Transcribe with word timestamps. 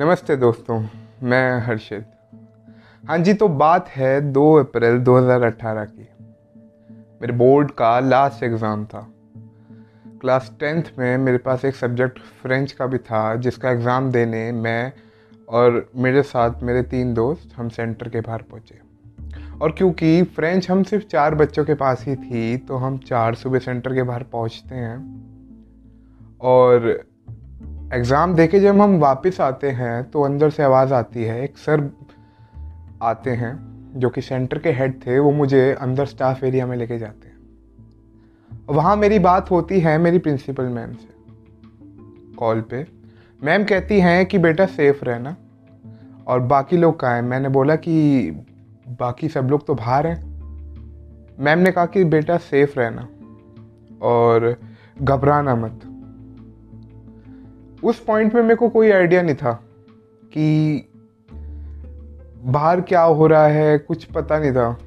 नमस्ते 0.00 0.34
दोस्तों, 0.36 0.78
मैं 1.22 1.60
हर्षित। 1.60 2.04
हाँ 3.04 3.16
जी 3.18 3.32
तो 3.34 3.48
बात 3.48 3.88
है 3.88 4.20
2 4.32 4.44
अप्रैल 4.58 4.98
2018 4.98 5.84
की। 5.84 6.08
मेरे 7.22 7.32
बोर्ड 7.32 7.70
का 7.70 7.98
लास्ट 8.00 8.42
एग्ज़ाम 8.42 8.84
था। 8.84 9.00
क्लास 10.20 10.50
टेंथ 10.60 10.82
में 10.98 11.16
मेरे 11.18 11.38
पास 11.38 11.64
एक 11.64 11.74
सब्जेक्ट 11.74 12.18
फ्रेंच 12.42 12.72
का 12.72 12.86
भी 12.86 12.98
था, 12.98 13.34
जिसका 13.36 13.70
एग्ज़ाम 13.70 14.10
देने 14.12 14.52
मैं 14.52 14.92
और 15.48 15.90
मेरे 15.96 16.22
साथ 16.22 16.62
मेरे 16.62 16.82
तीन 16.82 17.12
दोस्त 17.14 17.54
हम 17.56 17.68
सेंटर 17.68 18.08
के 18.08 18.20
बाहर 18.20 18.42
पहुँचे। 18.42 18.78
और 19.60 19.72
क्योंकि 19.72 20.22
फ्रेंच 20.22 20.70
हम 20.70 20.82
सिर्फ़ 20.82 21.06
चार 21.06 21.34
बच्चों 21.34 21.64
के 21.64 21.74
पास 21.74 22.04
ही 22.08 22.16
थी 22.16 22.56
तो 22.56 22.76
हम 22.76 22.98
चार 22.98 23.34
सुबह 23.34 23.58
सेंटर 23.58 23.94
के 23.94 24.02
बाहर 24.02 24.22
पहुँचते 24.22 24.74
हैं। 24.74 24.98
और 26.40 27.09
एग्ज़ाम 27.90 28.34
दे 28.34 28.46
के 28.46 28.58
जब 28.60 28.80
हम 28.80 28.98
वापस 28.98 29.40
आते 29.40 29.70
हैं 29.70 30.10
तो 30.10 30.22
अंदर 30.22 30.50
से 30.50 30.62
आवाज़ 30.62 30.92
आती 30.94 31.24
है, 31.24 31.42
एक 31.44 31.56
सर 31.58 31.90
आते 33.02 33.30
हैं, 33.30 33.52
जो 33.96 34.08
कि 34.10 34.20
सेंटर 34.20 34.58
के 34.58 34.72
हेड 34.72 34.94
थे, 35.06 35.18
वो 35.18 35.30
मुझे 35.30 35.72
अंदर 35.72 36.06
स्टाफ 36.06 36.44
एरिया 36.44 36.66
में 36.66 36.76
लेके 36.76 36.98
जाते 36.98 37.28
हैं। 37.28 37.38
वहाँ 38.68 38.96
मेरी 38.96 39.18
बात 39.18 39.50
होती 39.50 39.80
है 39.80 39.96
मेरी 39.98 40.18
प्रिंसिपल 40.18 40.64
मैम 40.64 40.92
से, 40.92 41.08
कॉल 42.36 42.60
पे। 42.60 42.86
मैम 43.42 43.64
कहती 43.64 44.00
हैं 44.00 44.24
कि 44.26 44.38
बेटा 44.38 44.66
सेफ़ 44.66 45.04
रहना, 45.04 45.36
और 46.26 46.40
बाकी 46.40 46.76
लोग 46.76 46.98
कहाँ 47.00 47.14
हैं? 47.14 47.22
मैंने 47.22 47.48
बोला 47.48 47.76
कि 47.76 48.30
बाकी 49.00 49.28
सब 49.28 49.48
लोग 49.50 49.66
तो 49.66 49.74
बाहर 49.74 50.06
हैं। 50.06 51.36
मैम 51.40 51.58
ने 51.58 51.70
कहा 51.70 51.86
कि 51.86 52.04
बेटा 52.04 52.36
सेफ़ 52.38 52.78
रहना, 52.78 53.08
और 54.02 54.56
घबराना 55.02 55.56
मत। 55.56 55.89
उस 57.84 58.04
पॉइंट 58.04 58.34
में 58.34 58.42
मेरे 58.42 58.54
को 58.54 58.68
कोई 58.68 58.90
आइडिया 58.90 59.22
नहीं 59.22 59.34
था 59.34 59.52
कि 60.24 60.86
बाहर 62.42 62.80
क्या 62.80 63.02
हो 63.02 63.26
रहा 63.26 63.46
है, 63.46 63.78
कुछ 63.78 64.04
पता 64.04 64.38
नहीं 64.38 64.52
था। 64.52 64.78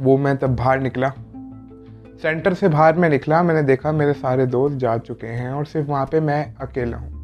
वो 0.00 0.16
मैं 0.16 0.36
तब 0.36 0.56
बाहर 0.56 0.80
निकला। 0.80 1.08
सेंटर 2.22 2.54
से 2.54 2.68
बाहर 2.68 2.96
मैं 2.96 3.10
निकला, 3.10 3.42
मैंने 3.42 3.62
देखा 3.62 3.92
मेरे 3.92 4.12
सारे 4.12 4.46
दोस्त 4.46 4.76
जा 4.76 4.98
चुके 4.98 5.26
हैं 5.26 5.50
और 5.50 5.64
सिर्फ़ 5.64 5.88
वहाँ 5.88 6.06
पे 6.06 6.20
मैं 6.20 6.54
अकेला 6.54 6.96
हूँ। 6.96 7.16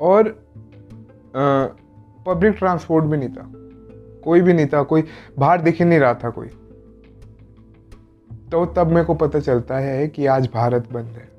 और 0.00 0.28
पब्लिक 2.26 2.54
ट्रांसपोर्ट 2.58 3.04
भी 3.04 3.16
नहीं 3.16 3.28
था। 3.28 3.50
कोई 4.24 4.40
भी 4.40 4.52
नहीं 4.52 4.66
था, 4.66 4.82
कोई 4.82 5.04
बाहर 5.38 5.60
दिख 5.60 5.78
ही 5.78 5.84
नहीं 5.84 5.98
रहा 5.98 6.14
था 6.14 6.30
कोई। 6.30 6.48
तो 8.52 8.66
तब 8.66 8.86
मेरे 8.86 9.04
को 9.04 9.14
पता 9.14 9.40
चलता 9.40 9.78
है 9.78 10.08
कि 10.08 10.26
आज 10.26 10.48
भारत 10.54 10.92
बंद 10.92 11.06
है। 11.06 11.37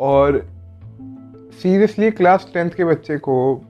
और 0.00 0.46
सीरियसली 1.62 2.10
क्लास 2.10 2.50
टेंथ 2.54 2.70
के 2.70 2.84
बच्चे 2.84 3.16
को 3.18 3.62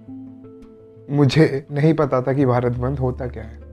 मुझे 1.10 1.66
नहीं 1.70 1.94
पता 1.94 2.22
था 2.22 2.33
कि 2.33 2.46
भारत 2.46 2.72
बंद 2.72 2.98
होता 2.98 3.27
क्या 3.27 3.42
है। 3.42 3.64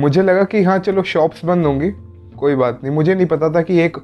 मुझे 0.00 0.22
लगा 0.22 0.44
कि 0.44 0.62
हाँ 0.62 0.78
चलो 0.78 1.02
शॉप्स 1.02 1.44
बंद 1.44 1.66
होंगी, 1.66 1.90
कोई 2.36 2.54
बात 2.54 2.80
नहीं। 2.84 2.94
मुझे 2.94 3.14
नहीं 3.14 3.26
पता 3.26 3.50
था 3.50 3.62
कि 3.62 3.78
एक 3.80 3.96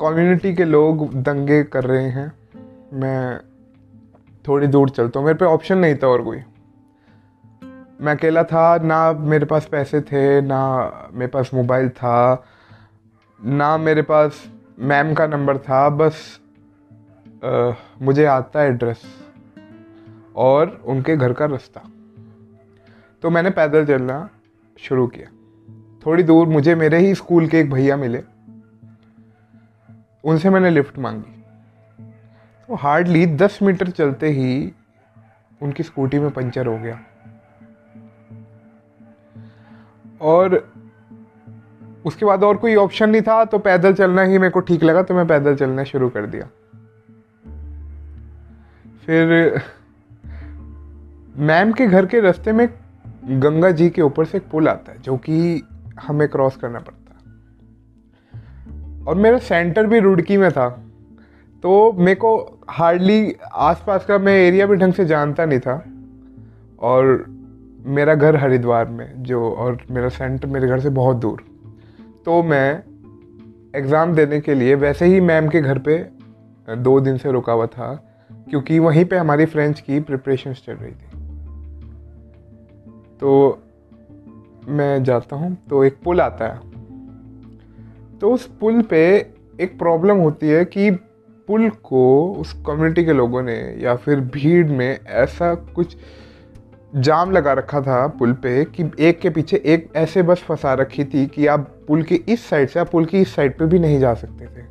कम्युनिटी 0.00 0.54
के 0.54 0.64
लोग 0.64 1.22
दंगे 1.22 1.62
कर 1.62 1.84
रहे 1.84 2.08
हैं। 2.08 2.32
मैं 2.92 3.40
थोड़ी 4.48 4.66
दूर 4.66 4.90
चलता 4.90 5.18
हूँ, 5.18 5.26
मेरे 5.26 5.38
पे 5.38 5.44
ऑप्शन 5.44 5.78
नहीं 5.78 5.94
था 5.94 6.08
और 6.08 6.22
कोई। 6.22 6.38
मैं 8.00 8.12
अकेला 8.12 8.44
था, 8.44 8.78
ना 8.78 9.12
मेरे 9.12 9.46
पास 9.46 9.66
पैसे 9.66 10.00
थे, 10.00 10.40
ना 10.40 11.10
मेरे 11.12 11.30
पास 11.30 11.50
मोबाइल 11.54 11.88
था, 11.88 12.44
ना 13.44 13.76
मेरे 13.76 14.02
पास 14.02 14.51
मैम 14.78 15.14
का 15.14 15.26
नंबर 15.26 15.58
था 15.58 15.88
बस 15.88 16.40
आ, 17.44 17.72
मुझे 18.02 18.24
आता 18.24 18.62
एड्रेस 18.62 19.02
और 20.36 20.82
उनके 20.84 21.16
घर 21.16 21.32
का 21.32 21.44
रास्ता। 21.44 21.80
तो 23.22 23.30
मैंने 23.30 23.50
पैदल 23.50 23.86
चलना 23.86 24.30
शुरू 24.78 25.06
किया। 25.06 25.26
थोड़ी 26.06 26.22
दूर 26.22 26.46
मुझे 26.46 26.74
मेरे 26.74 26.98
ही 26.98 27.14
स्कूल 27.14 27.46
के 27.46 27.60
एक 27.60 27.72
भैया 27.72 27.96
मिले। 27.96 28.24
उनसे 30.24 30.50
मैंने 30.50 30.70
लिफ्ट 30.70 30.98
मांगी। 30.98 31.44
तो 32.68 32.74
हार्डली 32.74 33.26
दस 33.26 33.58
मीटर 33.62 33.90
चलते 33.90 34.28
ही 34.28 34.72
उनकी 35.62 35.82
स्कूटी 35.82 36.18
में 36.18 36.30
पंचर 36.30 36.66
हो 36.66 36.78
गया। 36.78 37.00
और 40.20 40.72
उसके 42.04 42.26
बाद 42.26 42.44
और 42.44 42.56
कोई 42.56 42.74
ऑप्शन 42.74 43.10
नहीं 43.10 43.22
था 43.22 43.44
तो 43.44 43.58
पैदल 43.58 43.94
चलना 43.94 44.22
ही 44.22 44.38
मेरे 44.38 44.50
को 44.50 44.60
ठीक 44.60 44.84
लगा 44.84 45.02
तो 45.02 45.14
मैं 45.14 45.26
पैदल 45.26 45.56
चलना 45.56 45.84
शुरू 45.84 46.08
कर 46.08 46.26
दिया। 46.26 46.48
फिर, 49.06 49.60
मैम 51.36 51.72
के 51.72 51.86
घर 51.86 52.06
के 52.06 52.20
रास्ते 52.20 52.52
में 52.52 52.68
गंगा 53.24 53.70
जी 53.70 53.88
के 53.90 54.02
ऊपर 54.02 54.24
से 54.24 54.38
एक 54.38 54.44
पुल 54.52 54.68
आता 54.68 54.92
है, 54.92 54.98
जो 54.98 55.16
कि 55.16 55.62
हमें 56.00 56.28
क्रॉस 56.28 56.56
करना 56.56 56.78
पड़ता 56.78 57.14
है। 57.14 59.04
और 59.04 59.14
मेरा 59.14 59.38
सेंटर 59.38 59.86
भी 59.86 59.98
रुड़की 59.98 60.36
में 60.36 60.50
था 60.50 60.68
तो 61.62 61.92
मेरे 61.92 62.14
को 62.14 62.60
हार्डली 62.68 63.36
आसपास 63.52 64.04
का 64.06 64.18
मैं 64.18 64.32
एरिया 64.38 64.66
भी 64.66 64.76
ढंग 64.76 64.92
से 64.92 65.04
जानता 65.04 65.44
नहीं 65.44 65.60
था। 65.60 65.84
और 66.80 67.24
मेरा 67.86 68.14
घर 68.14 68.36
हरिद्वार 68.36 68.88
में, 68.88 69.22
जो, 69.22 69.50
और 69.50 69.78
मेरा 69.90 70.08
सेंटर 70.08 70.48
मेरे 70.48 70.68
घर 70.68 70.80
से 70.80 70.88
बहुत 70.90 71.16
दूर। 71.16 71.44
तो 72.26 72.42
मैं 72.42 72.82
एग्ज़ाम 73.76 74.14
देने 74.14 74.40
के 74.40 74.54
लिए, 74.54 74.74
वैसे 74.74 75.06
ही 75.06 75.20
मैम 75.20 75.48
के 75.48 75.60
घर 75.60 75.78
पे 75.78 75.96
दो 76.68 76.98
दिन 77.00 77.16
से 77.18 77.32
रुका 77.32 77.52
हुआ 77.52 77.66
था, 77.66 77.94
क्योंकि 78.50 78.78
वहीं 78.78 79.04
पे 79.04 79.16
हमारी 79.16 79.44
फ्रेंच 79.46 79.80
की 79.80 80.00
प्रिपरेशन 80.00 80.52
चल 80.52 80.72
रही 80.72 80.92
थी। 80.92 81.20
तो 83.20 83.62
मैं 84.68 85.02
जाता 85.04 85.36
हूँ 85.36 85.56
तो 85.70 85.84
एक 85.84 85.98
पुल 86.04 86.20
आता 86.20 86.46
है। 86.46 88.18
तो 88.18 88.30
उस 88.30 88.46
पुल 88.60 88.82
पे 88.82 89.02
एक 89.60 89.78
प्रॉब्लम 89.78 90.16
होती 90.16 90.48
है 90.48 90.64
कि 90.64 90.90
पुल 91.48 91.68
को 91.70 92.32
उस 92.32 92.52
कम्युनिटी 92.66 93.04
के 93.04 93.12
लोगों 93.12 93.42
ने 93.42 93.56
या 93.80 93.94
फिर 93.96 94.20
भीड़ 94.34 94.66
में 94.68 94.98
ऐसा 95.00 95.54
कुछ 95.54 95.96
जाम 96.92 97.30
लगा 97.30 97.52
रखा 97.52 97.80
था 97.80 98.06
पुल 98.06 98.32
पे 98.32 98.64
कि 98.64 98.90
एक 98.98 99.20
के 99.20 99.30
पीछे 99.30 99.62
एक 99.66 99.92
ऐसे 99.96 100.22
बस 100.22 100.42
फंसा 100.42 100.74
रखी 100.74 101.04
थी 101.04 101.26
कि 101.26 101.46
आप 101.46 101.60
पुल 101.88 102.02
की 102.02 102.14
इस 102.14 102.44
साइड 102.46 102.68
से, 102.68 102.80
आप 102.80 102.90
पुल 102.90 103.04
की 103.04 103.20
इस 103.20 103.34
साइड 103.34 103.58
पे 103.58 103.66
भी 103.66 103.78
नहीं 103.78 103.98
जा 104.00 104.14
सकते 104.14 104.46
थे। 104.46 104.62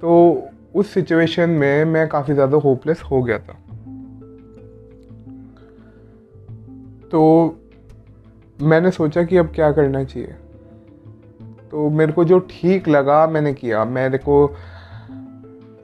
तो 0.00 0.42
उस 0.74 0.94
सिचुएशन 0.94 1.50
में 1.50 1.84
मैं 1.84 2.08
काफ़ी 2.08 2.34
ज़्यादा 2.34 2.56
होपलेस 2.56 3.02
हो 3.02 3.22
गया 3.22 3.38
था। 3.38 3.52
तो 7.10 7.58
मैंने 8.62 8.90
सोचा 8.90 9.22
कि 9.22 9.36
अब 9.36 9.52
क्या 9.54 9.72
करना 9.72 10.04
चाहिए। 10.04 10.34
तो 11.70 11.90
मेरे 11.90 12.12
को 12.12 12.24
जो 12.24 12.38
ठीक 12.38 12.88
लगा, 12.88 13.26
मैंने 13.26 13.52
किया। 13.54 13.84
मेरे 13.84 14.18
को 14.18 14.56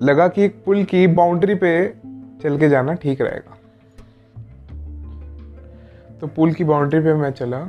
लगा 0.02 0.28
कि 0.28 0.44
एक 0.44 0.62
पुल 0.64 0.84
की 0.84 1.06
बाउंड्री 1.06 1.54
पे 1.54 1.88
चल 2.42 2.58
के 2.58 2.68
जाना 2.68 2.94
ठीक 2.94 3.20
रहेगा। 3.20 3.57
तो 6.20 6.26
पुल 6.26 6.52
की 6.52 6.64
बाउंड्री 6.64 7.00
पे 7.00 7.14
मैं 7.14 7.30
चला। 7.32 7.64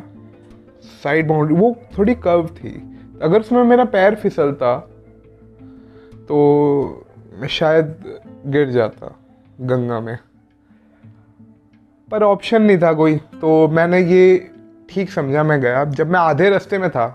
साइड 1.04 1.28
बाउंड्री, 1.28 1.56
वो 1.56 1.76
थोड़ी 1.98 2.16
कर्व 2.18 2.48
थी। 2.48 2.72
अगर 3.22 3.40
उसमें 3.40 3.64
मेरा 3.64 3.86
पैर 3.88 4.16
फिसलता 4.16 4.78
तो 6.28 7.06
मैं 7.34 7.48
शायद 7.48 7.96
गिर 8.48 8.70
जाता 8.72 9.16
गंगा 9.62 10.00
में। 10.00 10.18
पर 12.10 12.24
ऑप्शन 12.24 12.62
नहीं 12.62 12.78
था 12.78 12.92
कोई 12.94 13.16
तो 13.42 13.68
मैंने 13.68 14.00
ये 14.02 14.52
ठीक 14.90 15.10
समझा, 15.12 15.44
मैं 15.44 15.60
गया। 15.62 15.84
जब 15.86 16.12
मैं 16.12 16.20
आधे 16.20 16.50
रास्ते 16.50 16.78
में 16.78 16.90
था 16.90 17.08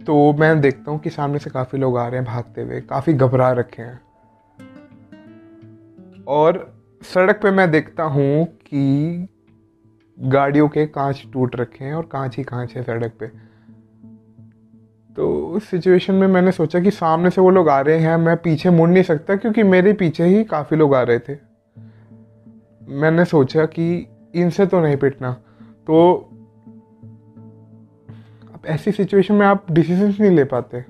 तो 0.00 0.32
मैं 0.32 0.60
देखता 0.60 0.90
हूँ 0.90 0.98
कि 1.00 1.10
सामने 1.10 1.38
से 1.38 1.50
काफ़ी 1.50 1.78
लोग 1.78 1.96
आ 1.98 2.06
रहे 2.08 2.20
हैं 2.20 2.24
भागते 2.24 2.62
हुए, 2.62 2.80
काफ़ी 2.80 3.12
घबरा 3.14 3.50
रखे 3.52 3.82
हैं। 3.82 4.00
और 6.28 6.58
सड़क 7.04 7.40
पे 7.42 7.50
मैं 7.50 7.70
देखता 7.70 8.02
हूँ 8.02 8.44
कि 8.44 9.28
गाड़ियों 10.20 10.68
के 10.68 10.86
कांच 10.86 11.26
टूट 11.32 11.56
रखे 11.56 11.84
हैं 11.84 11.94
और 11.94 12.08
कांच 12.12 12.36
ही 12.36 12.42
कांच 12.44 12.74
है 12.76 12.82
सड़क 12.82 13.12
पे। 13.20 13.26
तो 15.16 15.46
उस 15.46 15.68
सिचुएशन 15.68 16.14
में 16.14 16.26
मैंने 16.28 16.52
सोचा 16.52 16.80
कि 16.80 16.90
सामने 16.90 17.30
से 17.30 17.40
वो 17.40 17.50
लोग 17.50 17.68
आ 17.68 17.80
रहे 17.80 17.98
हैं, 17.98 18.16
मैं 18.16 18.36
पीछे 18.36 18.70
मुड़ 18.70 18.90
नहीं 18.90 19.02
सकता 19.02 19.36
क्योंकि 19.36 19.62
मेरे 19.62 19.92
पीछे 19.92 20.24
ही 20.24 20.44
काफ़ी 20.44 20.76
लोग 20.76 20.94
आ 20.94 21.02
रहे 21.02 21.18
थे। 21.18 21.36
मैंने 22.88 23.24
सोचा 23.24 23.64
कि 23.64 24.06
इनसे 24.34 24.66
तो 24.66 24.80
नहीं 24.80 24.96
पिटना। 24.96 25.32
तो 25.86 26.14
अब 28.54 28.60
ऐसी 28.66 28.92
सिचुएशन 28.92 29.34
में 29.34 29.46
आप 29.46 29.66
डिसीजंस 29.70 30.20
नहीं 30.20 30.30
ले 30.30 30.44
पाते। 30.44 30.84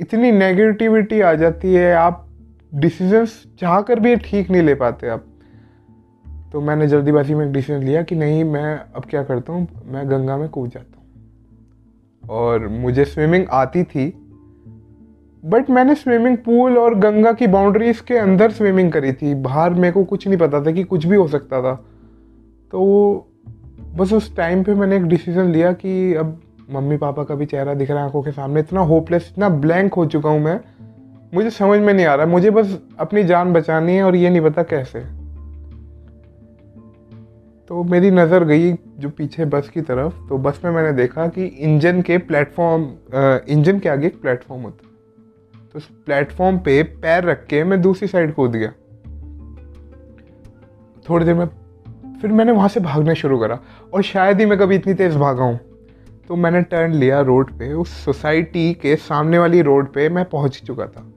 इतनी 0.00 0.32
नेगेटिविटी 0.32 1.20
आ 1.20 1.34
जाती 1.34 1.74
है, 1.74 1.94
आप 1.94 2.27
डिसीजंस 2.72 3.42
चाह 3.60 3.80
कर 3.80 4.00
भी 4.00 4.14
ठीक 4.16 4.50
नहीं 4.50 4.62
ले 4.62 4.74
पाते 4.74 5.08
आप। 5.08 5.24
तो 6.52 6.60
मैंने 6.60 6.86
जल्दीबाजी 6.88 7.34
में 7.34 7.46
एक 7.46 7.52
डिसीज़न 7.52 7.82
लिया 7.82 8.02
कि 8.02 8.14
नहीं, 8.14 8.44
मैं 8.44 8.80
अब 8.96 9.04
क्या 9.04 9.22
करता 9.22 9.52
हूँ? 9.52 9.66
मैं 9.84 10.10
गंगा 10.10 10.36
में 10.36 10.48
कूद 10.48 10.70
जाता 10.70 10.98
हूँ। 10.98 10.98
और 12.24 12.68
मुझे 12.68 13.04
स्विमिंग 13.04 13.44
आती 13.50 13.82
थी 13.84 14.06
बट 15.42 15.68
मैंने 15.70 15.94
स्विमिंग 15.94 16.36
पूल 16.36 16.78
और 16.78 16.94
गंगा 16.94 17.32
की 17.32 17.46
बाउंड्रीज 17.46 18.00
के 18.00 18.16
अंदर 18.16 18.50
स्विमिंग 18.50 18.92
करी 18.92 19.12
थी। 19.12 19.34
बाहर 19.34 19.74
मेरे 19.74 19.92
को 19.92 20.04
कुछ 20.04 20.26
नहीं 20.28 20.38
पता 20.38 20.60
था 20.60 20.70
कि 20.70 20.84
कुछ 20.84 21.06
भी 21.06 21.16
हो 21.16 21.26
सकता 21.28 21.60
था। 21.62 21.74
तो 22.72 23.28
बस 23.96 24.12
उस 24.12 24.34
टाइम 24.36 24.62
पे 24.62 24.74
मैंने 24.74 24.96
एक 24.96 25.02
डिसीज़न 25.02 25.50
लिया 25.50 25.72
कि 25.72 26.14
अब 26.14 26.40
मम्मी 26.70 26.96
पापा 26.96 27.24
का 27.24 27.34
भी 27.34 27.46
चेहरा 27.46 27.74
दिख 27.74 27.90
रहा 27.90 27.98
है 27.98 28.04
आँखों 28.04 28.22
के 28.22 28.30
सामने। 28.30 28.60
इतना 28.60 28.80
होपलेस 28.80 29.28
इतना 29.32 29.48
ब्लैंक 29.48 29.94
हो 29.94 30.06
चुका 30.06 30.30
हूँ 30.30 30.40
मैं 30.40 30.60
मुझे 31.32 31.50
समझ 31.50 31.78
में 31.80 31.92
नहीं 31.94 32.06
आ 32.06 32.14
रहा 32.14 32.26
मुझे 32.26 32.50
बस 32.50 32.78
अपनी 32.98 33.24
जान 33.24 33.52
बचानी 33.52 33.94
है 33.94 34.02
और 34.02 34.16
ये 34.16 34.30
नहीं 34.30 34.40
पता 34.40 34.62
कैसे। 34.62 35.00
तो 37.70 37.82
मेरी 37.84 38.10
नज़र 38.10 38.44
गई 38.44 38.72
जो 38.72 39.08
पीछे 39.08 39.44
बस 39.44 39.68
की 39.68 39.80
तरफ़। 39.80 40.28
तो 40.28 40.38
बस 40.38 40.60
में 40.64 40.70
मैंने 40.70 40.92
देखा 40.92 41.26
कि 41.28 41.44
इंजन 41.44 42.00
के 42.02 42.18
प्लेटफॉर्म 42.18 42.88
इंजन 43.48 43.78
के 43.78 43.88
आगे 43.88 44.06
एक 44.06 44.20
प्लेटफॉर्म 44.20 44.62
होता 44.62 44.86
है। 44.86 45.66
तो 45.68 45.78
उस 45.78 45.88
प्लेटफॉर्म 46.06 46.58
पे 46.58 46.82
पैर 47.02 47.24
रख 47.24 47.44
के 47.46 47.62
मैं 47.64 47.80
दूसरी 47.82 48.08
साइड 48.08 48.34
कूद 48.34 48.56
गया। 48.56 48.72
थोड़ी 51.06 51.24
देर 51.24 51.34
में 51.34 51.46
फिर 52.20 52.32
मैंने 52.32 52.52
वहाँ 52.52 52.68
से 52.68 52.80
भागना 52.80 53.14
शुरू 53.14 53.38
करा 53.38 53.58
और 53.94 54.02
शायद 54.02 54.40
ही 54.40 54.46
मैं 54.46 54.58
कभी 54.58 54.76
इतनी 54.76 54.94
तेज़ 54.94 55.18
भागा 55.18 55.44
हूँ। 55.44 55.58
तो 56.28 56.36
मैंने 56.36 56.62
टर्न 56.62 56.94
लिया 56.94 57.20
रोड 57.20 57.50
पे। 57.50 57.72
उस 57.72 57.90
सोसाइटी 58.04 58.72
के 58.74 58.96
सामने 58.96 59.38
वाली 59.38 59.62
रोड 59.62 59.92
पे 59.92 60.08
मैं 60.08 60.24
पहुँच 60.24 60.62
चुका 60.66 60.86
था। 60.86 61.12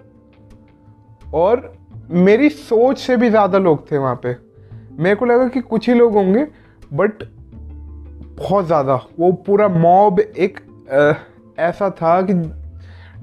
और 1.34 1.72
मेरी 2.12 2.50
सोच 2.50 3.00
से 3.00 3.18
भी 3.18 3.30
ज़्यादा 3.30 3.58
लोग 3.58 3.92
थे 3.92 3.98
वहाँ 3.98 4.20
पे। 4.24 4.36
मेरे 5.00 5.16
को 5.16 5.26
लगा 5.26 5.48
कि 5.48 5.62
कुछ 5.62 5.90
ही 5.90 5.94
लोग 5.96 6.14
होंगे 6.14 6.46
बट 6.94 7.24
बहुत 8.38 8.66
ज़्यादा। 8.66 8.96
वो 9.20 9.32
पूरा 9.46 9.68
मॉब 9.70 10.20
एक 10.20 10.60
आ, 10.90 11.14
ऐसा 11.60 11.90
था 11.92 12.22
कि 12.22 12.34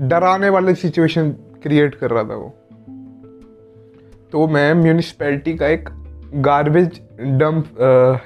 डराने 0.01 0.49
वाले 0.49 0.75
सिचुएशन 0.75 1.31
क्रिएट 1.63 1.95
कर 1.95 2.11
रहा 2.11 2.23
था 2.25 2.35
वो। 2.35 2.55
तो 4.33 4.47
मैं 4.49 4.73
म्यूनिसपैलिटी 4.75 5.55
का 5.57 5.67
एक 5.67 5.89
गार्बेज 6.37 7.01
डंप 7.21 7.79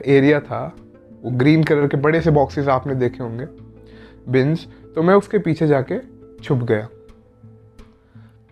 एरिया 0.07 0.41
था। 0.41 0.65
वो 1.23 1.31
ग्रीन 1.33 1.63
कलर 1.65 1.87
के 1.87 1.97
बड़े 1.97 2.21
से 2.21 2.31
बॉक्सेस 2.31 2.69
आपने 2.69 2.95
देखे 2.95 3.23
होंगे 3.23 3.47
बिन्स 4.29 4.67
तो 4.95 5.03
मैं 5.03 5.15
उसके 5.15 5.39
पीछे 5.39 5.67
जाके 5.67 5.99
छुप 6.43 6.63
गया। 6.63 6.89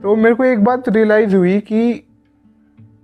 तो 0.02 0.16
मेरे 0.16 0.34
को 0.34 0.44
एक 0.44 0.64
बात 0.64 0.88
रियलाइज़ 0.88 1.36
हुई 1.36 1.58
कि 1.60 2.04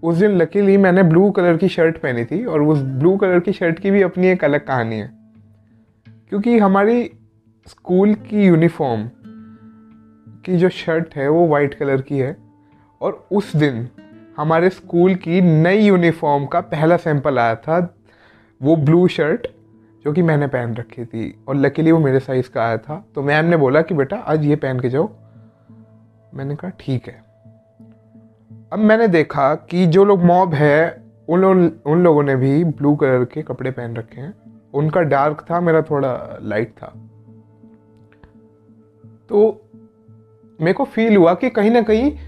उस 0.03 0.17
दिन 0.17 0.37
लकीली 0.37 0.77
मैंने 0.77 1.03
ब्लू 1.03 1.31
कलर 1.31 1.57
की 1.57 1.69
शर्ट 1.69 1.97
पहनी 1.97 2.25
थी 2.25 2.45
और 2.45 2.63
उस 2.63 2.79
ब्लू 2.79 3.17
कलर 3.17 3.41
की 3.41 3.53
शर्ट 3.53 3.79
की 3.79 3.91
भी 3.91 4.03
अपनी 4.03 4.27
एक 4.27 4.45
अलग 4.45 4.67
कहानी 4.67 4.97
है। 4.97 5.11
क्योंकि 6.29 6.59
हमारी 6.59 7.11
स्कूल 7.67 8.15
की 8.15 8.45
यूनिफॉर्म 8.45 9.11
की 10.45 10.57
जो 10.57 10.69
शर्ट 10.69 11.15
है 11.15 11.29
वो 11.29 11.47
वाइट 11.47 11.75
कलर 11.75 12.01
की 12.01 12.19
है 12.19 12.37
और 13.01 13.27
उस 13.33 13.57
दिन 13.57 13.89
हमारे 14.37 14.71
स्कूल 14.71 15.15
की 15.15 15.41
नई 15.41 15.87
यूनिफॉर्म 15.87 16.47
का 16.47 16.61
पहला 16.61 16.97
सैंपल 16.97 17.39
आया 17.39 17.55
था, 17.55 17.95
वो 18.63 18.77
ब्लू 18.77 19.09
शर्ट 19.09 19.47
जो 20.05 20.13
कि 20.13 20.23
मैंने 20.23 20.47
पहन 20.47 20.75
रखी 20.75 21.05
थी 21.05 21.45
और 21.49 21.57
लकीली 21.57 21.93
वो 21.93 21.99
मेरे 21.99 22.21
साइज़ 22.21 22.51
का 22.51 22.65
आया 22.65 22.79
था। 22.79 23.05
तो 23.15 23.23
मैम 23.23 23.45
ने 23.45 23.57
बोला 23.57 23.83
कि 23.83 23.95
बेटा 23.95 24.17
आज 24.17 24.45
ये 24.45 24.57
पहन 24.57 24.81
के 24.81 24.89
जाओ 24.89 25.11
मैंने 26.37 26.57
कहा, 26.57 26.71
ठीक 26.81 27.07
है। 27.07 27.25
अब 28.73 28.79
मैंने 28.79 29.09
देखा 29.09 29.55
कि 29.55 29.87
जो 29.87 30.05
लोग 30.05 30.25
मॉब 30.25 30.55
है, 30.55 31.05
उन 31.29 31.41
लोग, 31.41 31.73
उन 31.87 32.03
लोगों 32.03 32.23
ने 32.23 32.37
भी 32.37 32.65
ब्लू 32.65 32.97
कलर 32.97 33.25
के 33.25 33.43
कपड़े 33.43 33.71
पहन 33.71 33.97
रखे 33.97 34.21
हैं। 34.21 34.35
उनका 34.75 35.01
डार्क 35.01 35.47
था, 35.51 35.61
मेरा 35.61 35.83
थोड़ा 35.83 36.39
लाइट 36.43 36.75
था। 36.83 36.87
तो 39.29 39.63
मेरे 40.61 40.73
को 40.73 40.85
फील 40.85 41.17
हुआ 41.17 41.35
कि 41.35 41.51
कहीं 41.51 41.71
ना 41.71 41.83
कहीं 41.83 42.19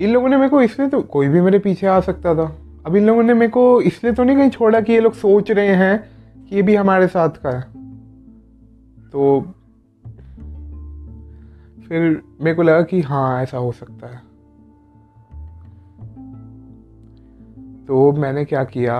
इन 0.00 0.10
लोगों 0.10 0.28
ने 0.28 0.36
मेरे 0.36 0.48
को 0.48 0.62
इसलिए 0.62 0.88
तो 0.88 1.02
कोई 1.02 1.28
भी 1.28 1.40
मेरे 1.40 1.58
पीछे 1.58 1.86
आ 1.86 2.00
सकता 2.00 2.34
था। 2.34 2.58
अब 2.86 2.96
इन 2.96 3.06
लोगों 3.06 3.22
ने 3.22 3.34
मेरे 3.34 3.52
को 3.52 3.80
इसलिए 3.80 4.12
तो 4.12 4.24
नहीं 4.24 4.36
कहीं 4.36 4.50
छोड़ा 4.50 4.80
कि 4.80 4.92
ये 4.92 5.00
लोग 5.00 5.12
सोच 5.12 5.50
रहे 5.50 5.68
हैं 5.68 6.10
कि 6.48 6.56
ये 6.56 6.62
भी 6.62 6.74
हमारे 6.74 7.06
साथ 7.06 7.28
का 7.28 7.50
है। 7.50 7.62
तो 9.10 9.54
फिर 11.88 12.22
मेरे 12.40 12.54
को 12.54 12.62
लगा 12.62 12.82
कि 12.82 13.00
हाँ 13.00 13.42
ऐसा 13.42 13.58
हो 13.58 13.72
सकता 13.72 14.06
है। 14.06 14.36
तो 17.86 18.12
मैंने 18.12 18.44
क्या 18.44 18.64
किया? 18.64 18.98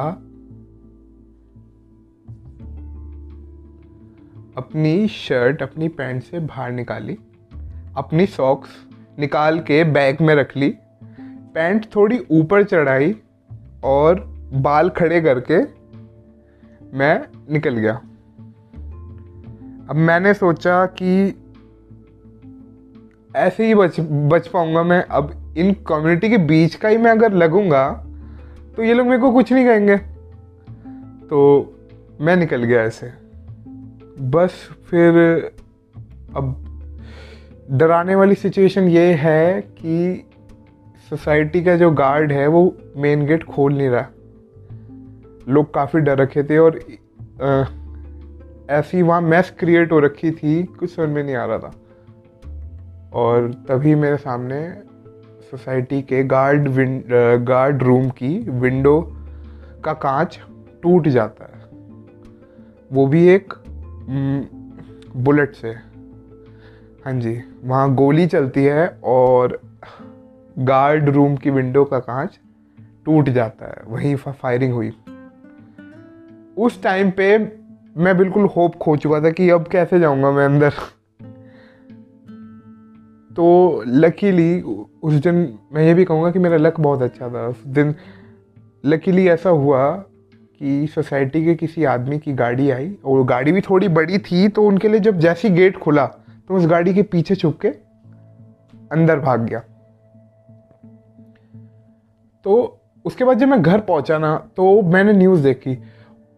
अपनी 4.57 5.09
शर्ट, 5.09 5.63
अपनी 5.63 5.89
पैंट 5.89 6.23
से 6.23 6.41
बाहर 6.41 6.73
निकाली, 6.73 7.19
अपनी 7.97 8.27
सॉक्स 8.27 8.71
निकाल 9.19 9.61
के 9.61 9.85
बैग 9.85 10.17
में 10.21 10.35
रख 10.35 10.57
ली, 10.57 10.75
पैंट 11.55 11.87
थोड़ी 11.97 12.27
ऊपर 12.31 12.65
चढ़ाई 12.65 13.17
और 13.85 14.21
बाल 14.53 14.91
खड़े 14.91 15.21
करके 15.21 15.59
मैं 16.99 17.27
निकल 17.53 17.77
गया। 17.77 17.95
अब 19.91 19.97
मैंने 19.97 20.35
सोचा 20.35 20.87
कि 20.87 21.43
ऐसे 23.37 23.67
ही 23.67 23.75
बच 23.75 23.97
बच 24.01 24.49
पाऊँगा 24.49 24.83
मैं। 24.83 25.03
अब 25.03 25.55
इन 25.59 25.73
कम्युनिटी 25.87 26.29
के 26.31 26.39
बीच 26.39 26.75
का 26.75 26.89
ही 26.89 26.97
मैं 26.97 27.11
अगर 27.11 27.33
लगूँगा 27.35 27.89
तो 28.77 28.83
ये 28.83 28.95
लोग 28.95 29.07
मेरे 29.07 29.21
को 29.21 29.31
कुछ 29.33 29.53
नहीं 29.53 29.67
कहेंगे। 29.67 29.97
तो 31.27 31.39
मैं 32.21 32.37
निकल 32.37 32.65
गया 32.65 32.83
ऐसे। 32.83 33.13
बस 34.31 34.69
फिर 34.91 35.15
अब 36.37 36.55
डराने 37.71 38.15
वाली 38.15 38.35
सिचुएशन 38.35 38.89
ये 38.89 39.13
है 39.15 39.61
कि 39.61 40.25
सोसाइटी 41.11 41.63
का 41.65 41.77
जो 41.77 41.91
गार्ड 41.91 42.33
है, 42.33 42.47
वो 42.47 42.77
मेन 42.97 43.27
गेट 43.27 43.45
खोल 43.45 43.75
नहीं 43.75 43.89
रहा। 43.89 44.07
लोग 45.49 45.73
काफ़ी 45.75 46.01
डर 46.01 46.19
रखे 46.19 46.43
थे 46.43 46.59
और 46.59 46.79
ऐसी 48.71 49.03
वहाँ 49.03 49.21
मैस 49.21 49.53
क्रिएट 49.59 49.93
हो 49.93 49.99
रखी 50.01 50.31
थी, 50.31 50.63
कुछ 50.63 50.95
समझ 50.95 51.09
में 51.09 51.23
नहीं 51.25 51.35
आ 51.35 51.45
रहा 51.45 51.59
था। 51.59 51.73
और 53.13 53.53
तभी 53.69 53.95
मेरे 53.95 54.17
सामने 54.17 54.69
सोसाइटी 55.43 56.03
के 56.03 56.23
गार्ड 56.25 56.69
गार्ड 57.45 57.83
रूम 57.83 58.09
की 58.11 58.39
विंडो 58.51 59.01
का 59.85 59.93
कांच 59.93 60.39
टूट 60.83 61.09
जाता 61.09 61.45
है। 61.45 61.65
वो 62.93 63.07
भी 63.07 63.29
एक 63.29 63.55
बुलेट 65.17 65.55
से। 65.55 65.69
हाँ 67.05 67.13
जी, 67.13 67.43
वहाँ 67.65 67.95
गोली 67.95 68.27
चलती 68.27 68.65
है 68.65 68.99
और 69.05 69.61
गार्ड 70.59 71.09
रूम 71.09 71.37
की 71.37 71.51
विंडो 71.51 71.85
का 71.85 71.99
कांच 71.99 72.39
टूट 73.05 73.29
जाता 73.29 73.67
है। 73.67 73.83
वहीं 73.87 74.17
फायरिंग 74.17 74.73
हुई। 74.73 74.93
उस 76.59 76.83
टाइम 76.83 77.11
पे 77.11 77.39
मैं 77.97 78.17
बिल्कुल 78.19 78.47
होप 78.47 78.75
खो 78.75 78.97
चुका 78.97 79.21
था 79.21 79.31
कि 79.31 79.51
अब 79.51 79.69
कैसे 79.69 80.01
जाऊँगा 80.01 80.31
मैं 80.31 80.45
अंदर। 80.45 80.73
तो 83.37 83.83
लकीली 83.87 84.61
उस 84.61 85.15
दिन 85.15 85.37
मैं 85.73 85.85
ये 85.85 85.95
भी 85.95 86.05
कहूँगा 86.05 86.31
कि 86.31 86.39
मेरा 86.39 86.57
लक 86.57 86.81
बहुत 86.81 87.03
अच्छा 87.03 87.29
था। 87.29 87.47
उस 87.47 87.65
दिन 87.69 87.95
लकीली 88.85 89.27
ऐसा 89.29 89.51
हुआ 89.51 89.91
कि 90.61 90.87
सोसाइटी 90.87 91.45
के 91.45 91.55
किसी 91.55 91.85
आदमी 91.85 92.19
की 92.19 92.33
गाड़ी 92.33 92.71
आई 92.71 92.95
और 93.05 93.25
गाड़ी 93.25 93.53
भी 93.53 93.61
थोड़ी 93.61 93.89
बड़ी 93.89 94.19
थी 94.21 94.49
तो 94.49 94.63
उनके 94.63 94.89
लिए 94.89 95.01
जब 95.01 95.19
जैसी 95.19 95.51
गेट 95.51 95.77
खुला 95.79 96.07
तो 96.07 96.55
उस 96.55 96.67
गाड़ी 96.67 96.95
के 96.95 97.03
पीछे 97.03 97.35
छुप 97.35 97.59
के 97.61 97.69
अंदर 98.93 99.21
भाग 99.21 99.45
गया। 99.45 99.61
तो 102.47 102.79
उसके 103.05 103.25
बाद 103.25 103.39
जब 103.39 103.49
मैं 103.49 103.61
घर 103.63 103.81
पहुँचा 103.81 104.19
ना 104.19 104.37
तो 104.57 104.81
मैंने 104.83 105.13
न्यूज़ 105.13 105.43
देखी। 105.43 105.79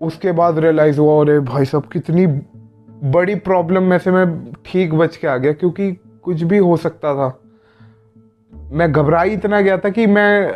उसके 0.00 0.32
बाद 0.32 0.58
रियलाइज़ 0.58 0.98
हुआ, 1.00 1.20
अरे 1.20 1.38
भाई 1.40 1.64
साहब, 1.64 1.88
कितनी 1.92 2.26
बड़ी 3.10 3.34
प्रॉब्लम 3.34 3.82
में 3.82 3.98
से 3.98 4.10
मैं 4.10 4.52
ठीक 4.66 4.94
बच 4.94 5.16
के 5.16 5.26
आ 5.26 5.36
गया, 5.36 5.52
क्योंकि 5.52 5.90
कुछ 6.28 6.42
भी 6.42 6.58
हो 6.58 6.76
सकता 6.76 7.14
था। 7.14 7.40
मैं 8.72 8.92
घबराई 8.92 9.30
इतना 9.30 9.60
गया 9.60 9.78
था 9.78 9.88
कि 9.88 10.06
मैं, 10.06 10.48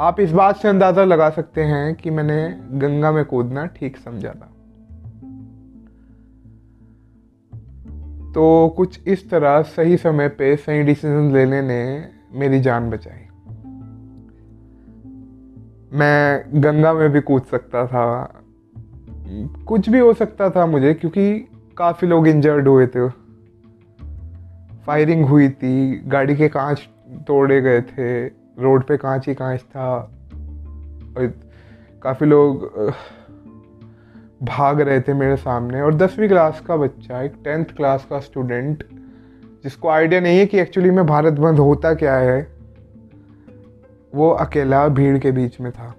आप 0.00 0.20
इस 0.20 0.32
बात 0.32 0.56
से 0.56 0.68
अंदाज़ा 0.68 1.04
लगा 1.04 1.30
सकते 1.30 1.62
हैं 1.62 1.94
कि 1.94 2.10
मैंने 2.10 2.60
गंगा 2.78 3.12
में 3.12 3.24
कूदना 3.24 3.66
ठीक 3.66 3.96
समझा 3.96 4.30
था। 4.30 4.46
तो 8.34 8.74
कुछ 8.76 9.00
इस 9.06 9.30
तरह 9.30 9.62
सही 9.62 9.96
समय 9.96 10.28
पे 10.28 10.56
सही 10.56 10.82
डिसीज़न 10.82 11.32
लेने 11.32 11.62
ने 11.62 12.08
मेरी 12.32 12.60
जान 12.60 12.90
बचाई। 12.90 13.26
मैं 15.92 16.44
गंगा 16.54 16.92
में 16.92 17.10
भी 17.10 17.20
कूद 17.20 17.42
सकता 17.42 17.86
था। 17.86 18.34
कुछ 19.66 19.88
भी 19.88 19.98
हो 19.98 20.12
सकता 20.12 20.50
था 20.50 20.66
मुझे, 20.66 20.94
क्योंकि 20.94 21.48
काफ़ी 21.76 22.08
लोग 22.08 22.28
इंजर्ड 22.28 22.68
हुए 22.68 22.86
थे। 22.86 23.19
फायरिंग 24.90 25.24
हुई 25.24 25.48
थी, 25.48 26.00
गाड़ी 26.06 26.34
के 26.36 26.48
कांच 26.48 26.80
तोड़े 27.26 27.60
गए 27.60 27.80
थे, 27.80 28.26
रोड 28.58 28.84
पे 28.84 28.96
कांच 28.96 29.28
ही 29.28 29.34
कांच 29.34 29.60
था। 29.60 29.90
और 31.16 31.26
काफ़ी 32.02 32.26
लोग 32.26 32.64
भाग 34.42 34.80
रहे 34.80 35.00
थे 35.00 35.14
मेरे 35.14 35.36
सामने। 35.36 35.80
और 35.80 35.94
दसवीं 35.94 36.28
क्लास 36.28 36.60
का 36.60 36.76
बच्चा, 36.76 37.20
एक 37.22 37.34
टेंथ 37.44 37.64
क्लास 37.64 38.06
का 38.10 38.18
स्टूडेंट 38.18 38.82
जिसको 39.64 39.88
आइडिया 39.88 40.20
नहीं 40.20 40.38
है 40.38 40.46
कि 40.46 40.58
एक्चुअली 40.58 40.90
में 40.90 41.06
भारत 41.06 41.32
बंद 41.32 41.58
होता 41.58 41.94
क्या 41.94 42.16
है, 42.16 42.40
वो 44.14 44.30
अकेला 44.30 44.86
भीड़ 44.88 45.18
के 45.18 45.32
बीच 45.32 45.60
में 45.60 45.70
था। 45.72 45.94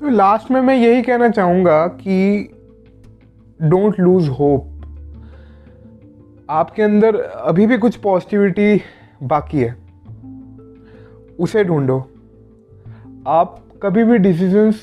तो 0.00 0.08
लास्ट 0.08 0.50
में 0.50 0.60
मैं 0.60 0.76
यही 0.76 1.02
कहना 1.02 1.28
चाहूँगा 1.28 1.86
कि 1.86 2.50
डोंट 3.62 4.00
लूज 4.00 4.28
होप 4.28 4.67
आपके 6.50 6.82
अंदर 6.82 7.16
अभी 7.20 7.66
भी 7.66 7.78
कुछ 7.78 7.96
पॉजिटिविटी 7.96 8.80
बाकी 9.22 9.60
है? 9.60 9.76
उसे 11.40 11.64
ढूंढो। 11.64 11.98
आप 13.26 13.64
कभी 13.82 14.04
भी 14.04 14.18
डिसीजंस 14.18 14.80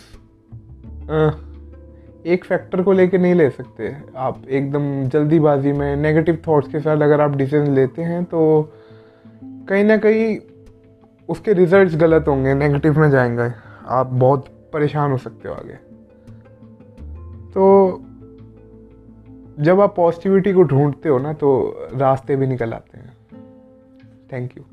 एक 2.25 2.45
फैक्टर 2.45 2.81
को 2.81 2.91
लेकर 2.91 3.19
नहीं 3.19 3.33
ले 3.35 3.49
सकते। 3.49 3.95
आप 4.17 4.41
एकदम 4.49 5.03
जल्दीबाजी 5.03 5.71
में 5.71 5.95
नेगेटिव 5.95 6.37
थॉट्स 6.47 6.67
के 6.67 6.79
साथ 6.79 7.01
अगर 7.01 7.21
आप 7.21 7.35
डिसीज़न 7.35 7.73
लेते 7.73 8.01
हैं 8.01 8.23
तो 8.23 8.71
कहीं 9.43 9.83
ना 9.83 9.97
कहीं 9.97 10.37
उसके 11.29 11.53
रिजल्ट्स 11.53 11.95
गलत 11.95 12.25
होंगे 12.27 12.53
नेगेटिव 12.53 12.99
में 12.99 13.09
जाएँगे। 13.09 13.51
आप 13.87 14.07
बहुत 14.07 14.69
परेशान 14.73 15.11
हो 15.11 15.17
सकते 15.17 15.49
हो 15.49 15.55
आगे। 15.55 15.75
तो 17.51 17.65
जब 19.59 19.81
आप 19.81 19.95
पॉजिटिविटी 19.95 20.53
को 20.53 20.63
ढूंढते 20.63 21.09
हो 21.09 21.19
ना 21.19 21.33
तो 21.33 21.79
रास्ते 21.93 22.35
भी 22.35 22.47
निकल 22.47 22.73
आते 22.73 22.97
हैं। 22.97 23.17
Thank 24.33 24.57
you 24.57 24.63